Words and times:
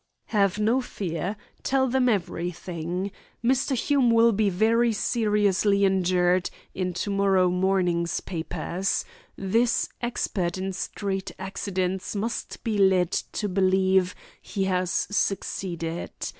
"Have 0.33 0.57
no 0.57 0.81
fear. 0.81 1.35
Tell 1.61 1.85
them 1.87 2.09
everything. 2.09 3.11
Mr. 3.45 3.75
Hume 3.75 4.09
will 4.09 4.31
be 4.31 4.49
very 4.49 4.91
seriously 4.93 5.85
injured 5.85 6.49
in 6.73 6.93
to 6.93 7.11
morrow 7.11 7.51
morning's 7.51 8.19
papers. 8.19 9.05
This 9.35 9.89
expert 10.01 10.57
in 10.57 10.73
street 10.73 11.29
accidents 11.37 12.15
must 12.15 12.63
be 12.63 12.79
led 12.79 13.11
to 13.11 13.47
believe 13.47 14.15
he 14.41 14.63
has 14.63 14.89
succeeded. 14.89 16.09